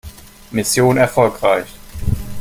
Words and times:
Mission 0.51 0.97
erfolgreich! 0.97 1.75